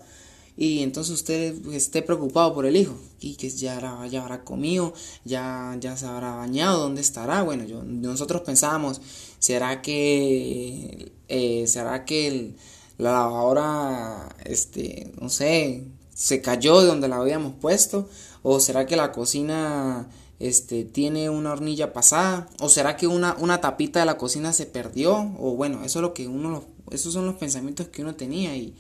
y 0.58 0.82
entonces 0.82 1.14
usted 1.14 1.68
esté 1.72 2.02
preocupado 2.02 2.56
por 2.56 2.66
el 2.66 2.76
hijo 2.76 2.96
y 3.20 3.36
que 3.36 3.48
ya, 3.52 3.78
habrá 3.78 4.44
comido, 4.44 4.92
ya, 5.24 5.78
ya 5.80 5.96
se 5.96 6.08
habrá 6.08 6.34
bañado, 6.34 6.80
¿dónde 6.80 7.02
estará? 7.02 7.44
Bueno, 7.44 7.64
yo, 7.66 7.84
nosotros 7.84 8.42
pensábamos, 8.42 9.00
¿será 9.38 9.84
que, 9.84 11.12
eh, 11.28 11.68
será 11.68 12.06
que 12.06 12.56
la 12.98 13.12
lavadora, 13.12 14.36
este, 14.46 15.14
no 15.22 15.30
sé, 15.30 15.86
se 16.16 16.42
cayó 16.42 16.82
de 16.82 16.88
donde 16.88 17.08
la 17.08 17.18
habíamos 17.18 17.54
puesto? 17.54 18.10
¿O 18.42 18.60
será 18.60 18.88
que 18.88 18.96
la 18.96 19.12
cocina 19.12 20.10
este, 20.40 20.86
tiene 20.86 21.30
una 21.30 21.52
hornilla 21.52 21.94
pasada? 21.94 22.50
¿O 22.60 22.70
será 22.70 22.98
que 22.98 23.06
una, 23.06 23.36
una 23.40 23.62
tapita 23.62 24.00
de 24.00 24.08
la 24.08 24.18
cocina 24.18 24.54
se 24.54 24.66
perdió? 24.66 25.36
O 25.38 25.56
bueno, 25.56 25.84
eso 25.84 26.00
es 26.00 26.02
lo 26.02 26.16
que 26.16 26.28
uno, 26.28 26.64
esos 26.90 27.14
son 27.14 27.28
los 27.28 27.36
pensamientos 27.36 27.90
que 27.90 28.02
uno 28.02 28.16
tenía 28.16 28.56
y 28.58 28.74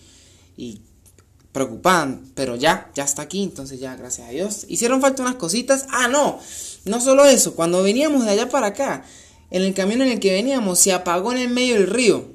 preocupaban, 1.58 2.32
pero 2.36 2.56
ya, 2.56 2.92
ya 2.94 3.04
está 3.04 3.24
aquí, 3.24 3.42
entonces 3.42 3.80
ya, 3.80 3.96
gracias 3.96 4.28
a 4.28 4.32
Dios. 4.32 4.66
Hicieron 4.68 5.02
falta 5.02 5.24
unas 5.24 5.36
cositas. 5.36 5.88
Ah, 5.90 6.08
no, 6.08 6.40
no 6.86 7.02
solo 7.02 7.26
eso, 7.26 7.56
cuando 7.56 7.82
veníamos 7.82 8.26
de 8.26 8.32
allá 8.32 8.48
para 8.48 8.68
acá, 8.68 9.04
en 9.50 9.64
el 9.64 9.74
camión 9.74 10.04
en 10.04 10.10
el 10.10 10.20
que 10.20 10.34
veníamos, 10.34 10.78
se 10.78 10.94
apagó 10.94 11.32
en 11.32 11.40
el 11.40 11.50
medio 11.50 11.74
del 11.74 11.88
río. 11.88 12.26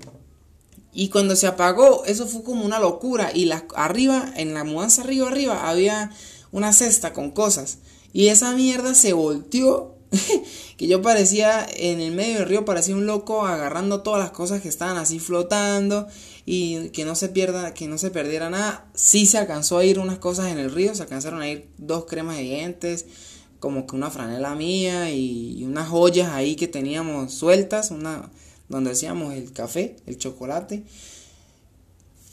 Y 0.93 1.09
cuando 1.09 1.37
se 1.37 1.47
apagó, 1.47 2.05
eso 2.05 2.26
fue 2.26 2.43
como 2.43 2.64
una 2.64 2.81
locura. 2.81 3.31
Y 3.33 3.49
arriba, 3.76 4.33
en 4.37 4.55
la 4.55 4.64
mudanza 4.64 5.02
arriba, 5.02 5.29
arriba, 5.29 5.69
había 5.69 6.11
una 6.50 6.73
cesta 6.73 7.12
con 7.12 7.31
cosas. 7.31 7.79
Y 8.12 8.26
esa 8.26 8.52
mierda 8.52 8.95
se 8.95 9.12
volteó. 9.12 9.95
que 10.76 10.87
yo 10.87 11.02
parecía 11.02 11.66
en 11.76 12.00
el 12.00 12.12
medio 12.12 12.38
del 12.38 12.49
río, 12.49 12.64
parecía 12.64 12.95
un 12.95 13.07
loco 13.07 13.47
agarrando 13.47 14.02
todas 14.02 14.21
las 14.21 14.31
cosas 14.31 14.61
que 14.61 14.69
estaban 14.69 14.97
así 14.97 15.19
flotando 15.19 16.07
y 16.45 16.90
que 16.90 17.04
no 17.04 17.14
se 17.14 17.28
pierda, 17.28 17.75
que 17.75 17.88
no 17.88 17.99
se 17.99 18.11
perdiera 18.11 18.50
nada. 18.50 18.87
Sí 18.95 19.26
se 19.26 19.38
alcanzó 19.38 19.78
a 19.78 19.85
ir 19.85 19.99
unas 19.99 20.19
cosas 20.19 20.52
en 20.52 20.59
el 20.59 20.71
río, 20.71 20.95
se 20.95 21.02
alcanzaron 21.02 21.40
a 21.40 21.49
ir 21.49 21.69
dos 21.78 22.04
cremas 22.04 22.37
de 22.37 22.42
dientes, 22.42 23.07
como 23.59 23.87
que 23.87 23.97
una 23.97 24.11
franela 24.11 24.54
mía 24.54 25.11
y, 25.11 25.64
unas 25.64 25.88
joyas 25.88 26.33
ahí 26.33 26.57
que 26.57 26.69
teníamos 26.69 27.33
sueltas, 27.33 27.90
una 27.90 28.31
donde 28.69 28.90
hacíamos 28.90 29.35
el 29.35 29.52
café, 29.52 29.97
el 30.07 30.19
chocolate. 30.19 30.85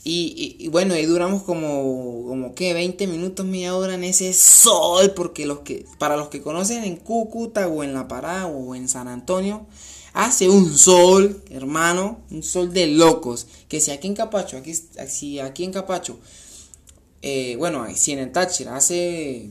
Y, 0.02 0.66
bueno, 0.68 0.94
ahí 0.94 1.04
duramos 1.04 1.42
como, 1.42 2.24
como 2.26 2.54
que 2.54 2.72
20 2.72 3.06
minutos, 3.06 3.44
media 3.44 3.76
hora 3.76 3.94
en 3.94 4.04
ese 4.04 4.32
sol, 4.32 5.12
porque 5.14 5.44
los 5.44 5.60
que, 5.60 5.84
para 5.98 6.16
los 6.16 6.28
que 6.28 6.40
conocen 6.40 6.84
en 6.84 6.96
Cúcuta 6.96 7.68
o 7.68 7.84
en 7.84 7.92
La 7.92 8.08
Pará 8.08 8.46
o 8.46 8.74
en 8.74 8.88
San 8.88 9.08
Antonio, 9.08 9.66
hace 10.14 10.48
un 10.48 10.76
sol, 10.76 11.42
hermano, 11.50 12.20
un 12.30 12.42
sol 12.42 12.72
de 12.72 12.86
locos. 12.86 13.46
Que 13.68 13.80
si 13.80 13.90
aquí 13.90 14.08
en 14.08 14.14
Capacho, 14.14 14.56
aquí, 14.56 14.74
si 14.74 15.38
aquí 15.38 15.64
en 15.64 15.72
Capacho, 15.72 16.18
eh, 17.20 17.56
bueno, 17.56 17.86
si 17.94 18.12
en 18.12 18.20
el 18.20 18.32
Táchira 18.32 18.76
hace 18.76 19.50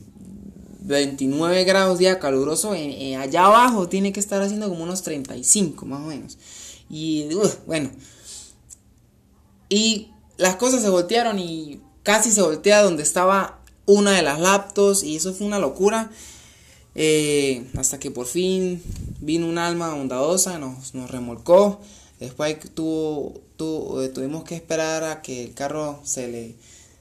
29 0.82 1.64
grados 1.66 2.00
día 2.00 2.18
caluroso, 2.18 2.72
allá 2.72 3.46
abajo 3.46 3.88
tiene 3.88 4.12
que 4.12 4.20
estar 4.20 4.42
haciendo 4.42 4.68
como 4.70 4.84
unos 4.84 5.04
35 5.04 5.86
más 5.86 6.02
o 6.02 6.06
menos. 6.06 6.40
Y 6.90 7.30
bueno, 7.68 7.92
y 9.70 10.10
las 10.40 10.56
cosas 10.56 10.82
se 10.82 10.90
voltearon 10.90 11.38
y 11.38 11.82
casi 12.02 12.32
se 12.32 12.42
voltea 12.42 12.82
donde 12.82 13.04
estaba 13.04 13.60
una 13.86 14.12
de 14.12 14.22
las 14.22 14.40
laptops 14.40 15.04
y 15.04 15.18
eso 15.18 15.34
fue 15.34 15.46
una 15.46 15.60
locura. 15.60 16.10
Eh, 16.96 17.68
hasta 17.78 18.00
que 18.00 18.10
por 18.10 18.26
fin 18.26 18.82
vino 19.20 19.48
un 19.48 19.58
alma 19.58 19.94
bondadosa, 19.94 20.58
nos, 20.58 20.96
nos 20.96 21.12
remolcó. 21.12 21.82
Después 22.22 22.58
tuvo, 22.74 23.42
eh, 24.02 24.10
tuvimos 24.10 24.46
que 24.46 24.56
esperar 24.56 25.04
a 25.04 25.22
que 25.22 25.44
el 25.44 25.54
carro 25.54 26.00
se 26.04 26.28
le, 26.30 26.56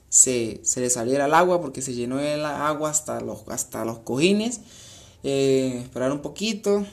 se, 0.09 0.61
le 0.75 0.89
saliera 0.89 1.25
el 1.25 1.33
agua 1.33 1.61
porque 1.61 1.81
se 1.81 1.93
llenó 1.93 2.19
el 2.19 2.43
agua 2.45 2.89
hasta 2.89 3.21
los, 3.21 3.47
hasta 3.47 3.85
los 3.85 3.99
cojines. 3.99 4.59
Eh, 5.23 5.79
esperar 5.83 6.11
un 6.11 6.21
poquito 6.21 6.85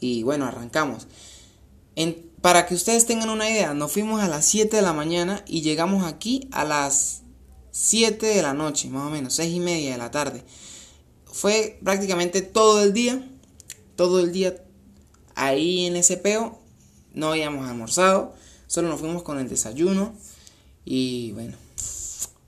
y 0.00 0.24
bueno, 0.24 0.46
arrancamos. 0.46 1.06
Para 2.44 2.66
que 2.66 2.74
ustedes 2.74 3.06
tengan 3.06 3.30
una 3.30 3.48
idea, 3.48 3.72
nos 3.72 3.90
fuimos 3.90 4.20
a 4.20 4.28
las 4.28 4.44
7 4.44 4.76
de 4.76 4.82
la 4.82 4.92
mañana 4.92 5.42
y 5.48 5.62
llegamos 5.62 6.04
aquí 6.04 6.46
a 6.52 6.64
las 6.64 7.22
7 7.70 8.26
de 8.26 8.42
la 8.42 8.52
noche, 8.52 8.90
más 8.90 9.06
o 9.06 9.10
menos, 9.10 9.32
6 9.32 9.54
y 9.54 9.60
media 9.60 9.92
de 9.92 9.96
la 9.98 10.10
tarde 10.10 10.44
fue 11.34 11.80
prácticamente 11.82 12.42
todo 12.42 12.80
el 12.80 12.92
día, 12.92 13.28
todo 13.96 14.20
el 14.20 14.30
día 14.30 14.62
ahí 15.34 15.84
en 15.84 15.96
ese 15.96 16.16
peo. 16.16 16.60
No 17.12 17.30
habíamos 17.30 17.68
almorzado, 17.68 18.34
solo 18.68 18.88
nos 18.88 19.00
fuimos 19.00 19.24
con 19.24 19.40
el 19.40 19.48
desayuno. 19.48 20.14
Y 20.84 21.32
bueno, 21.32 21.56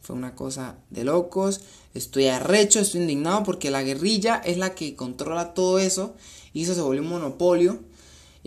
fue 0.02 0.14
una 0.14 0.36
cosa 0.36 0.78
de 0.90 1.02
locos. 1.02 1.62
Estoy 1.94 2.28
arrecho, 2.28 2.78
estoy 2.78 3.00
indignado 3.00 3.42
porque 3.42 3.72
la 3.72 3.82
guerrilla 3.82 4.36
es 4.36 4.56
la 4.56 4.76
que 4.76 4.94
controla 4.94 5.52
todo 5.52 5.80
eso. 5.80 6.14
Y 6.52 6.62
eso 6.62 6.76
se 6.76 6.80
volvió 6.80 7.02
un 7.02 7.08
monopolio. 7.08 7.80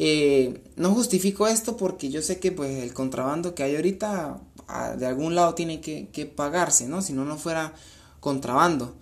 Eh, 0.01 0.63
no 0.77 0.93
justifico 0.93 1.45
esto 1.45 1.75
porque 1.75 2.09
yo 2.09 2.21
sé 2.21 2.39
que 2.39 2.53
pues 2.53 2.81
el 2.81 2.93
contrabando 2.93 3.53
que 3.53 3.63
hay 3.63 3.75
ahorita 3.75 4.39
de 4.97 5.05
algún 5.05 5.35
lado 5.35 5.55
tiene 5.55 5.81
que, 5.81 6.07
que 6.07 6.25
pagarse, 6.25 6.87
¿no? 6.87 7.01
Si 7.01 7.11
no, 7.11 7.25
no 7.25 7.37
fuera 7.37 7.73
contrabando. 8.21 8.95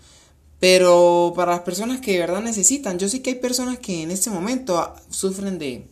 Pero 0.60 1.34
para 1.36 1.52
las 1.52 1.62
personas 1.62 2.02
que 2.02 2.14
de 2.14 2.20
verdad 2.20 2.42
necesitan, 2.42 2.98
yo 2.98 3.10
sé 3.10 3.22
que 3.22 3.30
hay 3.30 3.36
personas 3.36 3.78
que 3.78 4.02
en 4.02 4.10
este 4.10 4.32
momento 4.32 4.80
ah, 4.80 4.96
sufren 5.12 5.60
de 5.60 5.86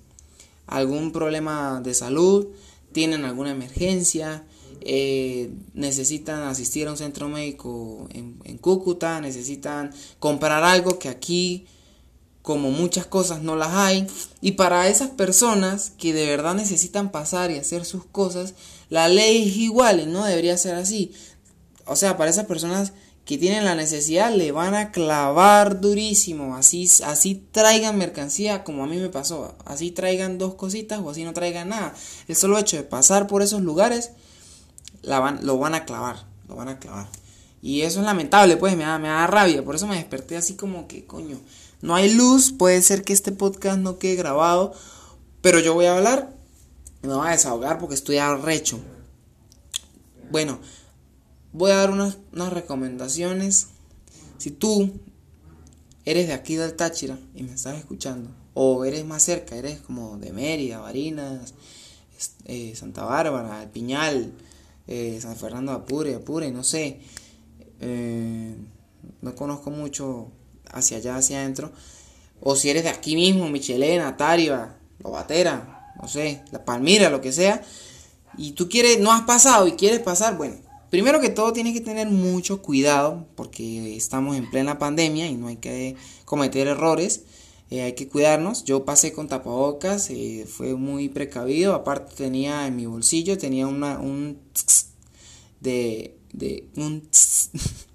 algún 0.66 1.12
problema 1.12 1.82
de 1.84 1.94
salud, 1.94 2.48
tienen 2.92 3.26
alguna 3.26 3.52
emergencia, 3.52 4.44
eh, 4.82 5.52
necesitan 5.76 6.42
asistir 6.48 6.88
a 6.88 6.92
un 6.92 6.98
centro 6.98 7.30
médico 7.30 8.08
en, 8.12 8.40
en, 8.44 8.58
Cúcuta, 8.58 9.22
necesitan 9.22 9.94
comprar 10.18 10.64
algo 10.64 10.98
que 10.98 11.10
aquí, 11.10 11.68
como 12.46 12.70
muchas 12.70 13.08
cosas, 13.08 13.42
no 13.42 13.56
las 13.56 13.74
hay. 13.74 14.06
Y 14.40 14.52
para 14.52 14.88
esas 14.88 15.10
personas 15.10 15.92
que 15.98 16.14
de 16.14 16.28
verdad 16.28 16.54
necesitan 16.54 17.12
pasar 17.12 17.50
y 17.50 17.58
hacer 17.58 17.86
sus 17.86 18.06
cosas, 18.06 18.54
la 18.90 19.08
ley 19.08 19.50
es 19.50 19.58
igual 19.58 20.00
y 20.00 20.06
no 20.06 20.24
debería 20.24 20.56
ser 20.56 20.76
así. 20.76 21.12
O 21.88 21.96
sea, 21.96 22.18
para 22.18 22.30
esas 22.30 22.46
personas 22.46 22.94
que 23.26 23.40
tienen 23.40 23.66
la 23.66 23.74
necesidad 23.74 24.32
le 24.32 24.52
van 24.52 24.76
a 24.76 24.92
clavar 24.92 25.82
durísimo. 25.82 26.56
Así, 26.56 26.88
así 27.04 27.44
traigan 27.52 27.98
mercancía 27.98 28.64
como 28.64 28.84
a 28.84 28.88
mí 28.88 28.98
me 28.98 29.10
pasó. 29.10 29.56
Así 29.66 29.90
traigan 29.90 30.38
dos 30.38 30.54
cositas 30.54 31.00
o 31.00 31.10
así 31.10 31.24
no 31.24 31.34
traigan 31.34 31.70
nada. 31.70 31.96
El 32.28 32.36
solo 32.36 32.60
hecho 32.60 32.78
de 32.78 32.84
pasar 32.84 33.26
por 33.26 33.42
esos 33.42 33.64
lugares 33.64 34.12
la 35.02 35.20
van, 35.20 35.44
lo 35.44 35.58
van 35.58 35.74
a 35.74 35.86
clavar. 35.86 36.28
Lo 36.48 36.56
van 36.56 36.70
a 36.70 36.78
clavar. 36.78 37.08
Y 37.64 37.82
eso 37.82 38.02
es 38.02 38.06
lamentable, 38.06 38.58
pues 38.58 38.78
me 38.78 38.84
da, 38.84 39.00
me 39.00 39.08
da 39.08 39.26
rabia. 39.26 39.66
Por 39.66 39.74
eso 39.74 39.88
me 39.88 39.96
desperté 39.96 40.38
así 40.38 40.54
como 40.54 40.88
que, 40.88 41.08
coño, 41.08 41.40
no 41.82 41.96
hay 41.96 42.14
luz. 42.14 42.52
Puede 42.52 42.82
ser 42.82 43.04
que 43.04 43.14
este 43.14 43.32
podcast 43.32 43.80
no 43.80 44.00
quede 44.00 44.16
grabado. 44.16 44.74
Pero 45.42 45.60
yo 45.60 45.74
voy 45.74 45.86
a 45.86 45.96
hablar. 45.96 46.36
Me 47.02 47.14
voy 47.14 47.28
a 47.28 47.32
desahogar 47.32 47.78
porque 47.80 47.96
estoy 47.96 48.18
arrecho. 48.18 48.80
Bueno, 50.32 50.60
voy 51.54 51.72
a 51.72 51.76
dar 51.76 51.92
unas, 51.92 52.18
recomendaciones. 52.34 53.68
Si 54.38 54.52
tú 54.52 54.92
eres 56.04 56.28
de 56.28 56.34
aquí 56.34 56.56
del 56.56 56.76
Táchira 56.76 57.18
y 57.34 57.44
me 57.44 57.54
estás 57.54 57.78
escuchando, 57.78 58.30
o 58.54 58.86
eres 58.86 59.06
más 59.06 59.24
cerca, 59.24 59.56
eres 59.56 59.80
como 59.82 60.18
de 60.18 60.34
Mérida, 60.34 60.80
Barinas, 60.80 61.54
eh, 62.46 62.74
Santa 62.76 63.06
Bárbara, 63.06 63.64
El 63.64 63.70
Piñal, 63.70 64.34
eh, 64.88 65.20
San 65.22 65.36
Fernando 65.36 65.72
Apure, 65.72 66.16
Apure, 66.16 66.52
no 66.52 66.64
sé, 66.64 67.00
eh, 67.80 68.56
no 69.22 69.36
conozco 69.36 69.72
mucho 69.72 70.32
hacia 70.72 70.98
allá, 70.98 71.18
hacia 71.18 71.40
adentro, 71.40 71.72
o 72.42 72.56
si 72.56 72.70
eres 72.70 72.84
de 72.84 72.90
aquí 72.90 73.16
mismo, 73.16 73.50
Michelena, 73.50 74.18
Tariba, 74.18 74.78
Lobatera, 75.00 75.94
no 76.02 76.08
sé, 76.08 76.44
La 76.52 76.64
Palmira, 76.66 77.10
lo 77.10 77.22
que 77.22 77.32
sea, 77.32 77.62
y 78.38 78.52
tú 78.52 78.68
quieres, 78.70 79.00
no 79.00 79.12
has 79.12 79.22
pasado 79.22 79.68
y 79.68 79.74
quieres 79.74 80.00
pasar, 80.00 80.38
bueno, 80.38 80.58
Primero 80.96 81.20
que 81.20 81.30
todo 81.30 81.52
tienes 81.52 81.74
que 81.74 81.82
tener 81.82 82.08
mucho 82.10 82.62
cuidado 82.62 83.28
porque 83.36 83.98
estamos 83.98 84.38
en 84.38 84.50
plena 84.50 84.80
pandemia 84.80 85.28
y 85.28 85.36
no 85.36 85.48
hay 85.48 85.58
que 85.58 85.98
cometer 86.24 86.68
errores. 86.68 87.24
Eh, 87.70 87.82
hay 87.82 87.94
que 87.96 88.08
cuidarnos. 88.08 88.64
Yo 88.64 88.86
pasé 88.86 89.12
con 89.12 89.28
tapabocas, 89.28 90.10
eh, 90.10 90.46
fue 90.48 90.76
muy 90.76 91.10
precavido. 91.10 91.74
Aparte 91.74 92.16
tenía 92.16 92.66
en 92.66 92.78
mi 92.78 92.86
bolsillo, 92.86 93.38
tenía 93.38 93.68
una, 93.68 94.00
un 94.00 94.40
de, 95.60 96.16
de, 96.32 96.70
un 96.78 97.10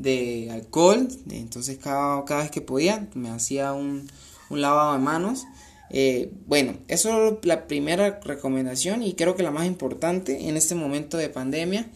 de 0.00 0.50
alcohol, 0.50 1.08
entonces 1.30 1.78
cada, 1.78 2.24
cada 2.24 2.42
vez 2.42 2.50
que 2.50 2.60
podía 2.60 3.08
me 3.14 3.30
hacía 3.30 3.72
un, 3.72 4.08
un 4.48 4.60
lavado 4.60 4.94
de 4.94 4.98
manos. 4.98 5.46
Eh, 5.90 6.32
bueno, 6.46 6.74
eso 6.88 7.28
es 7.28 7.46
la 7.46 7.66
primera 7.66 8.20
recomendación 8.22 9.02
y 9.02 9.14
creo 9.14 9.34
que 9.34 9.42
la 9.42 9.50
más 9.50 9.66
importante 9.66 10.48
en 10.48 10.56
este 10.56 10.74
momento 10.74 11.16
de 11.16 11.28
pandemia. 11.28 11.90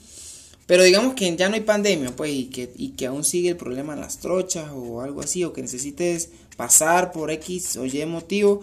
Pero 0.67 0.83
digamos 0.83 1.15
que 1.15 1.37
ya 1.37 1.49
no 1.49 1.57
hay 1.57 1.61
pandemia, 1.61 2.17
pues, 2.17 2.33
y 2.33 2.47
que, 2.47 2.73
y 2.75 2.91
que 2.91 3.07
aún 3.07 3.23
sigue 3.23 3.51
el 3.51 3.57
problema 3.57 3.95
de 3.95 4.01
las 4.01 4.19
trochas 4.19 4.71
o 4.75 5.03
algo 5.03 5.21
así, 5.21 5.45
o 5.45 5.53
que 5.53 5.61
necesites 5.61 6.31
pasar 6.57 7.13
por 7.13 7.31
X 7.31 7.77
o 7.77 7.85
Y 7.85 8.07
motivo. 8.07 8.63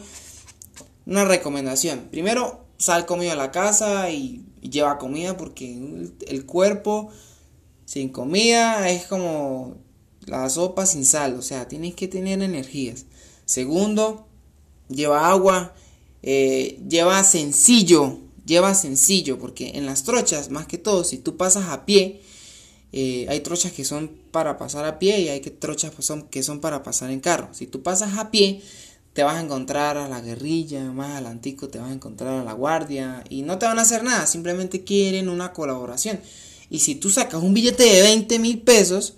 Una 1.05 1.25
recomendación. 1.25 2.07
Primero, 2.09 2.65
sal 2.77 3.05
comido 3.05 3.31
a 3.33 3.35
la 3.35 3.51
casa 3.51 4.09
y, 4.09 4.45
lleva 4.61 4.99
comida 4.99 5.37
porque 5.37 5.75
el, 6.27 6.45
cuerpo 6.45 7.09
sin 7.91 8.07
comida 8.07 8.89
es 8.89 9.05
como 9.05 9.75
la 10.25 10.49
sopa 10.49 10.85
sin 10.85 11.03
sal, 11.03 11.35
o 11.37 11.41
sea, 11.41 11.67
tienes 11.67 11.93
que 11.93 12.07
tener 12.07 12.41
energías. 12.41 13.03
Segundo, 13.43 14.27
lleva 14.87 15.29
agua, 15.29 15.73
eh, 16.23 16.79
lleva 16.87 17.21
sencillo, 17.25 18.17
lleva 18.45 18.75
sencillo, 18.75 19.37
porque 19.37 19.71
en 19.75 19.85
las 19.85 20.05
trochas, 20.05 20.51
más 20.51 20.67
que 20.67 20.77
todo, 20.77 21.03
si 21.03 21.17
tú 21.17 21.35
pasas 21.35 21.67
a 21.67 21.85
pie, 21.85 22.21
eh, 22.93 23.25
hay 23.27 23.41
trochas 23.41 23.73
que 23.73 23.83
son 23.83 24.09
para 24.31 24.57
pasar 24.57 24.85
a 24.85 24.97
pie 24.97 25.19
y 25.19 25.27
hay 25.27 25.41
trochas 25.41 25.93
que 25.93 26.01
son, 26.01 26.21
que 26.29 26.43
son 26.43 26.61
para 26.61 26.83
pasar 26.83 27.11
en 27.11 27.19
carro. 27.19 27.49
Si 27.51 27.67
tú 27.67 27.83
pasas 27.83 28.17
a 28.17 28.31
pie, 28.31 28.61
te 29.11 29.23
vas 29.23 29.35
a 29.35 29.41
encontrar 29.41 29.97
a 29.97 30.07
la 30.07 30.21
guerrilla, 30.21 30.93
más 30.93 31.11
adelantico 31.11 31.67
te 31.67 31.77
vas 31.77 31.89
a 31.89 31.93
encontrar 31.93 32.39
a 32.39 32.45
la 32.45 32.53
guardia 32.53 33.25
y 33.27 33.41
no 33.41 33.59
te 33.59 33.65
van 33.65 33.79
a 33.79 33.81
hacer 33.81 34.01
nada, 34.05 34.27
simplemente 34.27 34.85
quieren 34.85 35.27
una 35.27 35.51
colaboración. 35.51 36.21
Y 36.71 36.79
si 36.79 36.95
tú 36.95 37.09
sacas 37.09 37.43
un 37.43 37.53
billete 37.53 37.83
de 37.83 38.01
20 38.01 38.39
mil 38.39 38.61
pesos, 38.61 39.15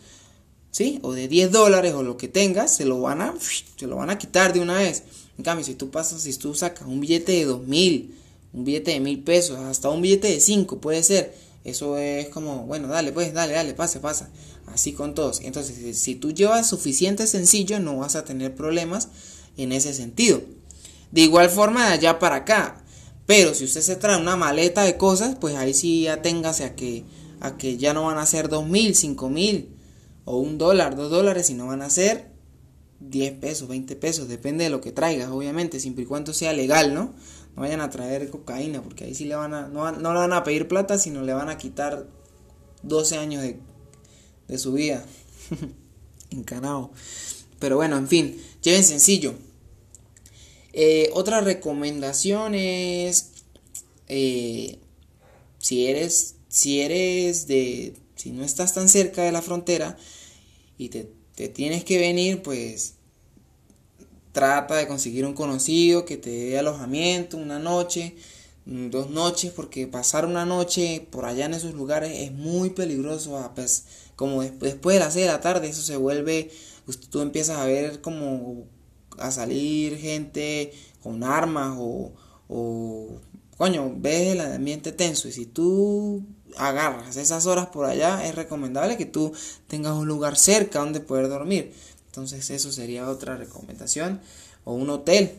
¿sí? 0.72 1.00
O 1.04 1.14
de 1.14 1.28
10 1.28 1.52
dólares 1.52 1.94
o 1.94 2.02
lo 2.02 2.18
que 2.18 2.28
tengas, 2.28 2.76
se 2.76 2.84
lo 2.84 3.00
van 3.00 3.22
a, 3.22 3.36
se 3.78 3.86
lo 3.86 3.96
van 3.96 4.10
a 4.10 4.18
quitar 4.18 4.54
de 4.54 4.60
una 4.60 4.80
vez. 4.80 5.04
En 5.38 5.44
cambio, 5.44 5.64
si 5.64 5.76
tú 5.76 5.92
pasas, 5.92 6.24
si 6.24 6.34
tú 6.34 6.56
sacas 6.56 6.88
un 6.88 7.00
billete 7.00 7.32
de 7.32 7.46
2 7.46 7.68
mil, 7.68 8.16
un 8.54 8.66
billete 8.66 8.92
de 8.92 9.00
mil 9.00 9.24
pesos, 9.24 9.60
hasta 9.60 9.90
un 9.90 10.02
billete 10.02 10.30
de 10.30 10.40
5 10.40 10.82
puede 10.82 11.04
ser, 11.04 11.36
eso 11.64 11.96
es 12.00 12.28
como, 12.30 12.66
bueno, 12.66 12.88
dale, 12.88 13.12
pues, 13.12 13.36
dale, 13.36 13.54
dale, 13.54 13.76
pase, 13.76 14.00
pasa. 14.00 14.32
Así 14.66 14.94
con 14.94 15.14
todos. 15.14 15.40
Entonces, 15.42 16.00
si 16.00 16.16
tú 16.16 16.32
llevas 16.32 16.68
suficiente 16.68 17.28
sencillo, 17.28 17.80
no 17.80 17.98
vas 17.98 18.16
a 18.16 18.26
tener 18.26 18.56
problemas 18.56 19.10
en 19.58 19.72
ese 19.72 19.94
sentido. 19.94 20.42
De 21.12 21.22
igual 21.22 21.52
forma 21.52 21.86
de 21.86 21.94
allá 21.94 22.18
para 22.18 22.38
acá. 22.38 22.84
Pero 23.28 23.54
si 23.54 23.66
usted 23.66 23.82
se 23.82 23.96
trae 23.96 24.20
una 24.20 24.38
maleta 24.38 24.82
de 24.82 24.98
cosas, 24.98 25.36
pues 25.40 25.56
ahí 25.56 25.76
sí 25.76 26.08
aténgase 26.08 26.64
a 26.64 26.76
que, 26.76 27.04
a 27.44 27.58
que 27.58 27.78
ya 27.78 27.94
no 27.94 28.06
van 28.06 28.18
a 28.18 28.26
ser 28.26 28.50
dos 28.50 28.68
mil, 28.68 28.96
cinco 28.96 29.30
mil 29.30 29.76
o 30.26 30.38
un 30.38 30.58
dólar, 30.58 30.96
dos 30.96 31.12
dólares, 31.12 31.48
sino 31.48 31.68
van 31.68 31.82
a 31.82 31.90
ser 31.90 32.32
10 33.02 33.34
pesos, 33.34 33.68
20 33.68 33.96
pesos, 33.98 34.28
depende 34.28 34.64
de 34.64 34.70
lo 34.70 34.80
que 34.80 34.94
traigas, 34.94 35.30
obviamente, 35.30 35.80
siempre 35.80 36.04
y 36.04 36.08
cuando 36.08 36.34
sea 36.34 36.54
legal, 36.54 36.94
¿no? 36.94 37.14
No 37.56 37.62
vayan 37.62 37.82
a 37.82 37.90
traer 37.90 38.30
cocaína, 38.30 38.82
porque 38.82 39.04
ahí 39.04 39.14
sí 39.14 39.26
le 39.26 39.36
van 39.36 39.54
a, 39.54 39.68
no, 39.68 39.92
no 39.92 40.14
le 40.14 40.20
van 40.20 40.34
a 40.34 40.44
pedir 40.44 40.68
plata, 40.70 40.98
sino 40.98 41.22
le 41.22 41.34
van 41.34 41.50
a 41.50 41.58
quitar 41.58 42.08
12 42.84 43.18
años 43.18 43.42
de, 43.42 43.60
de 44.48 44.58
su 44.58 44.72
vida. 44.72 45.06
Encanado. 46.32 46.92
Pero 47.60 47.76
bueno, 47.76 47.98
en 47.98 48.08
fin, 48.08 48.42
lleven 48.62 48.84
sencillo. 48.84 49.34
Eh, 50.72 51.10
otra 51.14 51.42
recomendación 51.42 52.56
es, 52.56 53.32
eh, 54.08 54.80
si 55.60 55.88
eres, 55.88 56.36
si 56.54 56.82
eres 56.82 57.48
de, 57.48 57.96
si 58.14 58.30
no 58.30 58.44
estás 58.44 58.76
tan 58.76 58.88
cerca 58.88 59.24
de 59.24 59.32
la 59.32 59.42
frontera 59.42 59.98
y 60.78 60.90
te, 60.90 61.12
te 61.34 61.48
tienes 61.48 61.84
que 61.84 61.98
venir, 61.98 62.44
pues 62.44 62.94
trata 64.34 64.76
de 64.76 64.88
conseguir 64.88 65.26
un 65.26 65.34
conocido 65.34 66.06
que 66.06 66.16
te 66.18 66.30
dé 66.30 66.60
alojamiento 66.60 67.38
una 67.38 67.58
noche, 67.58 68.16
mm, 68.68 68.92
dos 68.92 69.10
noches, 69.10 69.52
porque 69.52 69.88
pasar 69.88 70.28
una 70.28 70.46
noche 70.46 71.08
por 71.10 71.26
allá 71.26 71.46
en 71.48 71.56
esos 71.56 71.74
lugares 71.74 72.12
es 72.20 72.32
muy 72.32 72.70
peligroso. 72.70 73.36
Ah, 73.40 73.54
pues, 73.56 73.86
como 74.16 74.44
después 74.44 74.94
de 74.94 75.00
las 75.00 75.14
6 75.16 75.26
de 75.26 75.32
la 75.32 75.42
tarde, 75.42 75.70
eso 75.70 75.82
se 75.82 75.98
vuelve 75.98 76.52
tú 77.10 77.22
empiezas 77.22 77.58
a 77.58 77.66
ver 77.66 78.02
como 78.02 78.66
a 79.18 79.32
salir 79.32 79.98
gente 79.98 80.72
con 81.02 81.24
armas 81.24 81.78
o, 81.80 82.14
o 82.48 83.22
coño, 83.58 83.94
ves 83.98 84.34
el 84.34 84.42
ambiente 84.42 84.92
tenso 84.92 85.28
y 85.28 85.32
si 85.32 85.46
tú 85.46 86.24
agarras 86.58 87.18
esas 87.18 87.46
horas 87.46 87.68
por 87.68 87.86
allá 87.86 88.26
es 88.26 88.36
recomendable 88.36 88.98
que 88.98 89.06
tú 89.06 89.34
tengas 89.68 89.94
un 89.94 90.08
lugar 90.08 90.38
cerca 90.38 90.80
donde 90.80 91.00
poder 91.00 91.30
dormir. 91.30 91.74
Entonces 92.08 92.50
eso 92.50 92.72
sería 92.72 93.10
otra 93.10 93.38
recomendación 93.38 94.22
o 94.66 94.74
un 94.74 94.90
hotel, 94.90 95.32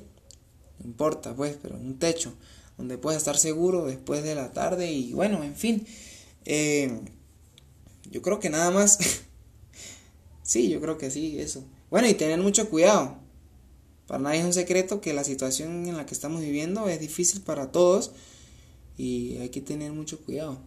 no 0.81 0.87
importa 0.87 1.35
pues, 1.35 1.57
pero 1.62 1.77
un 1.77 1.98
techo 1.98 2.35
donde 2.77 2.98
puedas 2.98 3.18
estar 3.18 3.37
seguro 3.37 3.87
después 3.87 4.24
de 4.24 4.35
la 4.35 4.53
tarde 4.53 4.90
y 4.90 5.12
bueno, 5.12 5.44
en 5.44 5.55
fin, 5.55 5.87
eh, 6.44 7.00
yo 8.11 8.20
creo 8.22 8.40
que 8.40 8.50
nada 8.50 8.70
más 8.70 8.98
Sí, 10.44 10.68
yo 10.68 10.79
creo 10.81 10.98
que 10.98 11.11
sí, 11.11 11.40
eso. 11.40 11.64
Bueno, 11.90 12.07
y 12.07 12.14
tener 12.14 12.38
mucho 12.38 12.68
cuidado. 12.68 13.16
Para 14.07 14.22
nadie 14.22 14.40
es 14.40 14.44
un 14.44 14.53
secreto 14.53 15.00
que 15.00 15.14
la 15.14 15.24
situación 15.24 15.88
en 15.88 15.96
la 15.96 16.05
que 16.05 16.12
estamos 16.12 16.42
viviendo 16.42 16.87
es 16.88 17.00
difícil 17.00 17.40
para 17.40 17.72
todos 17.72 18.12
y 18.98 19.38
hay 19.38 19.48
que 19.48 19.62
tener 19.62 19.92
mucho 19.92 20.20
cuidado. 20.20 20.59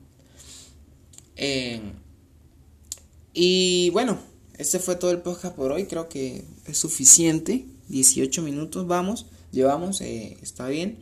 Y 3.33 3.89
bueno, 3.91 4.17
este 4.57 4.79
fue 4.79 4.95
todo 4.95 5.11
el 5.11 5.21
podcast 5.21 5.55
por 5.55 5.71
hoy. 5.71 5.85
Creo 5.85 6.09
que 6.09 6.43
es 6.65 6.77
suficiente. 6.77 7.65
18 7.89 8.41
minutos 8.41 8.87
vamos, 8.87 9.27
llevamos, 9.51 10.01
eh, 10.01 10.37
está 10.41 10.67
bien. 10.67 10.97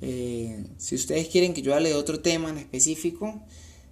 Eh, 0.00 0.66
si 0.76 0.94
ustedes 0.96 1.28
quieren 1.28 1.54
que 1.54 1.62
yo 1.62 1.74
hable 1.74 1.90
de 1.90 1.94
otro 1.94 2.20
tema 2.20 2.50
en 2.50 2.58
específico, 2.58 3.40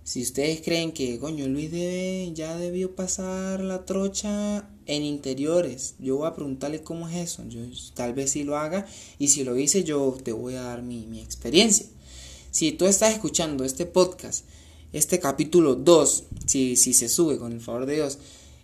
si 0.05 0.23
ustedes 0.23 0.61
creen 0.61 0.93
que, 0.93 1.19
coño, 1.19 1.47
Luis 1.47 1.71
debe, 1.71 2.33
ya 2.35 2.57
debió 2.57 2.95
pasar 2.95 3.61
la 3.61 3.85
trocha 3.87 4.69
en 4.87 5.05
interiores, 5.05 5.95
yo 6.01 6.17
voy 6.17 6.27
a 6.27 6.35
preguntarle 6.35 6.83
cómo 6.83 7.09
es 7.09 7.17
eso. 7.17 7.45
Yo 7.49 7.61
tal 7.95 8.13
vez 8.13 8.33
si 8.33 8.43
lo 8.45 8.59
haga 8.59 8.87
y 9.19 9.29
si 9.29 9.45
lo 9.45 9.57
hice, 9.57 9.85
yo 9.85 10.17
te 10.23 10.33
voy 10.33 10.55
a 10.55 10.63
dar 10.63 10.83
mi, 10.83 11.21
experiencia. 11.21 11.87
Si 12.51 12.73
tú 12.73 12.85
estás 12.85 13.15
escuchando 13.15 13.65
este 13.65 13.87
podcast, 13.87 14.45
este 14.93 15.19
capítulo 15.19 15.75
2, 15.75 16.25
si, 16.47 16.77
si 16.77 16.93
se 16.93 17.09
sube 17.09 17.39
con 17.39 17.53
el 17.53 17.61
favor 17.61 17.87
de 17.87 17.95
Dios, 17.95 18.19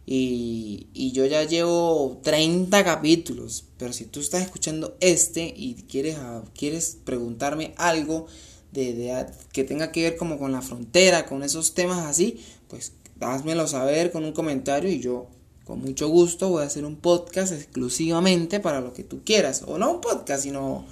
y, 0.06 0.86
y, 0.94 1.12
yo 1.12 1.26
ya 1.26 1.44
llevo 1.44 2.18
30 2.22 2.82
capítulos, 2.82 3.64
pero 3.76 3.92
si 3.92 4.06
tú 4.06 4.20
estás 4.20 4.40
escuchando 4.42 4.96
este 5.00 5.52
y 5.54 5.74
quieres, 5.86 6.16
quieres 6.54 6.96
preguntarme 7.04 7.74
algo, 7.76 8.26
de, 8.72 9.26
que 9.52 9.64
tenga 9.64 9.92
que 9.92 10.02
ver 10.02 10.16
como 10.16 10.38
con 10.38 10.52
la 10.52 10.62
frontera, 10.62 11.26
con 11.26 11.42
esos 11.42 11.74
temas 11.74 12.06
así, 12.06 12.40
pues 12.68 12.92
házmelo 13.20 13.66
saber 13.66 14.12
con 14.12 14.24
un 14.24 14.32
comentario 14.32 14.90
y 14.90 15.00
yo 15.00 15.26
con 15.64 15.80
mucho 15.80 16.08
gusto 16.08 16.48
voy 16.48 16.62
a 16.62 16.66
hacer 16.66 16.84
un 16.84 16.96
podcast 16.96 17.52
exclusivamente 17.52 18.60
para 18.60 18.80
lo 18.80 18.94
que 18.94 19.04
tú 19.04 19.20
quieras. 19.24 19.64
O 19.66 19.78
no 19.78 19.90
un 19.92 20.00
podcast, 20.00 20.44
sino 20.44 20.84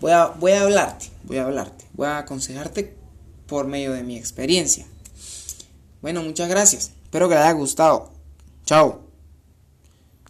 voy 0.00 0.12
a, 0.12 0.26
voy 0.26 0.52
a 0.52 0.62
hablarte, 0.62 1.06
voy 1.24 1.36
a 1.38 1.44
hablarte, 1.44 1.84
voy 1.94 2.06
a 2.06 2.18
aconsejarte 2.18 2.94
por 3.48 3.66
medio 3.66 3.92
de 3.92 4.04
mi 4.04 4.16
experiencia. 4.16 4.86
Bueno, 6.00 6.22
muchas 6.22 6.48
gracias. 6.48 6.92
Espero 7.02 7.28
que 7.28 7.34
les 7.34 7.42
haya 7.44 7.52
gustado. 7.52 8.12
Chao. 8.64 9.07